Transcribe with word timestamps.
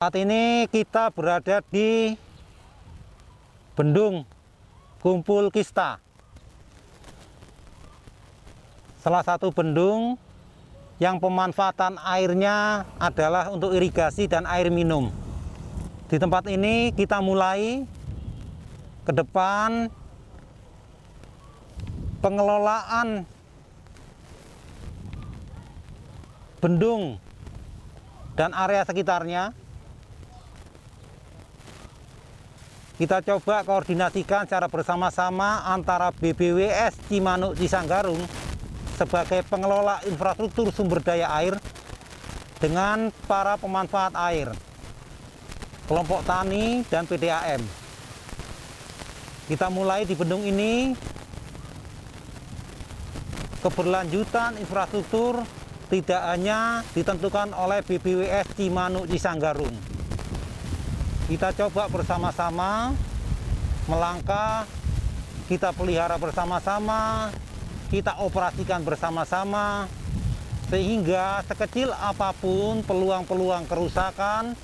Saat 0.00 0.16
ini 0.16 0.64
kita 0.72 1.12
berada 1.12 1.60
di 1.68 2.16
Bendung 3.76 4.24
Kumpul 4.96 5.52
Kista. 5.52 6.00
Salah 9.04 9.20
satu 9.20 9.52
bendung 9.52 10.16
yang 10.96 11.20
pemanfaatan 11.20 12.00
airnya 12.00 12.88
adalah 12.96 13.52
untuk 13.52 13.76
irigasi 13.76 14.24
dan 14.24 14.48
air 14.48 14.72
minum. 14.72 15.12
Di 16.08 16.16
tempat 16.16 16.48
ini 16.48 16.96
kita 16.96 17.20
mulai 17.20 17.84
ke 19.04 19.12
depan 19.12 19.92
pengelolaan 22.24 23.28
bendung 26.56 27.20
dan 28.32 28.56
area 28.56 28.80
sekitarnya 28.88 29.52
kita 33.00 33.24
coba 33.24 33.64
koordinasikan 33.64 34.44
secara 34.44 34.68
bersama-sama 34.68 35.64
antara 35.64 36.12
BBWS 36.12 37.00
Cimanuk 37.08 37.56
Cisanggarung 37.56 38.20
sebagai 38.92 39.40
pengelola 39.48 40.04
infrastruktur 40.04 40.68
sumber 40.68 41.00
daya 41.00 41.32
air 41.40 41.56
dengan 42.60 43.08
para 43.24 43.56
pemanfaat 43.56 44.12
air, 44.28 44.52
kelompok 45.88 46.28
tani 46.28 46.84
dan 46.92 47.08
PDAM. 47.08 47.64
Kita 49.48 49.72
mulai 49.72 50.04
di 50.04 50.12
bendung 50.12 50.44
ini 50.44 50.92
keberlanjutan 53.64 54.60
infrastruktur 54.60 55.40
tidak 55.88 56.20
hanya 56.36 56.84
ditentukan 56.92 57.56
oleh 57.56 57.80
BBWS 57.80 58.60
Cimanuk 58.60 59.08
Cisanggarung 59.08 59.99
kita 61.30 61.54
coba 61.54 61.86
bersama-sama 61.86 62.90
melangkah, 63.86 64.66
kita 65.46 65.70
pelihara 65.70 66.18
bersama-sama, 66.18 67.30
kita 67.86 68.18
operasikan 68.18 68.82
bersama-sama, 68.82 69.86
sehingga 70.74 71.46
sekecil 71.46 71.94
apa 71.94 72.34
pun 72.34 72.82
peluang-peluang 72.82 73.62
kerusakan 73.70 74.58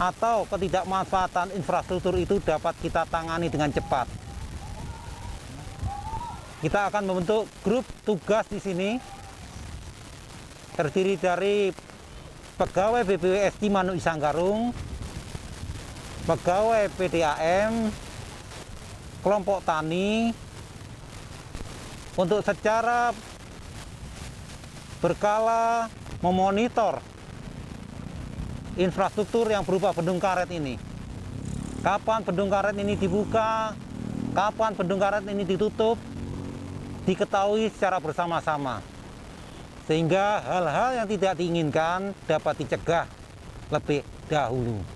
atau 0.00 0.48
ketidakmanfaatan 0.48 1.52
infrastruktur 1.52 2.16
itu 2.16 2.40
dapat 2.40 2.72
kita 2.80 3.04
tangani 3.04 3.52
dengan 3.52 3.68
cepat. 3.68 4.08
Kita 6.64 6.88
akan 6.88 7.02
membentuk 7.04 7.44
grup 7.60 7.84
tugas 8.08 8.48
di 8.48 8.56
sini 8.56 8.96
terdiri 10.76 11.20
dari 11.20 11.68
pegawai 12.56 13.04
BPWS 13.04 13.60
Cimanuk 13.60 14.00
Isanggarung, 14.00 14.72
pegawai 16.26 16.90
PDAM, 16.98 17.94
kelompok 19.22 19.62
tani, 19.62 20.34
untuk 22.18 22.42
secara 22.42 23.14
berkala 24.98 25.86
memonitor 26.18 26.98
infrastruktur 28.74 29.46
yang 29.48 29.62
berupa 29.62 29.94
bendung 29.94 30.18
karet 30.18 30.50
ini. 30.50 30.74
Kapan 31.86 32.26
bendung 32.26 32.50
karet 32.50 32.74
ini 32.74 32.98
dibuka, 32.98 33.70
kapan 34.34 34.74
bendung 34.74 34.98
karet 34.98 35.22
ini 35.30 35.46
ditutup, 35.46 35.94
diketahui 37.06 37.70
secara 37.70 38.02
bersama-sama. 38.02 38.82
Sehingga 39.86 40.42
hal-hal 40.42 40.90
yang 40.98 41.06
tidak 41.06 41.38
diinginkan 41.38 42.10
dapat 42.26 42.58
dicegah 42.58 43.06
lebih 43.70 44.02
dahulu. 44.26 44.95